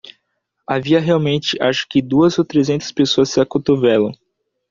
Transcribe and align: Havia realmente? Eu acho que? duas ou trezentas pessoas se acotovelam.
Havia 0.65 0.99
realmente? 0.99 1.55
Eu 1.59 1.67
acho 1.67 1.85
que? 1.87 2.01
duas 2.01 2.39
ou 2.39 2.43
trezentas 2.43 2.91
pessoas 2.91 3.29
se 3.29 3.39
acotovelam. 3.39 4.11